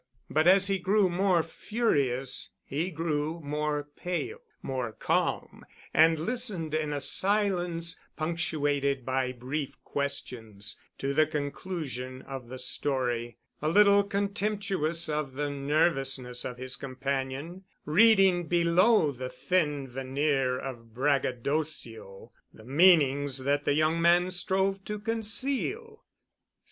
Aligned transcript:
But 0.31 0.47
as 0.47 0.65
he 0.65 0.79
grew 0.79 1.09
more 1.11 1.43
furious, 1.43 2.49
he 2.65 2.89
grew 2.89 3.39
more 3.43 3.87
pale, 3.95 4.39
more 4.63 4.93
calm, 4.93 5.63
and 5.93 6.17
listened 6.17 6.73
in 6.73 6.91
a 6.91 6.99
silence 6.99 7.99
punctuated 8.17 9.05
by 9.05 9.31
brief 9.31 9.75
questions, 9.83 10.79
to 10.97 11.13
the 11.13 11.27
conclusion 11.27 12.23
of 12.23 12.47
the 12.47 12.57
story, 12.57 13.37
a 13.61 13.69
little 13.69 14.03
contemptuous 14.03 15.07
of 15.07 15.33
the 15.33 15.51
nervousness 15.51 16.45
of 16.45 16.57
his 16.57 16.75
companion, 16.77 17.65
reading 17.85 18.47
below 18.47 19.11
the 19.11 19.29
thin 19.29 19.87
veneer 19.87 20.57
of 20.57 20.95
braggadocio 20.95 22.31
the 22.51 22.65
meanings 22.65 23.37
that 23.43 23.65
the 23.65 23.73
younger 23.73 23.99
man 23.99 24.31
strove 24.31 24.83
to 24.85 24.97
conceal. 24.97 26.03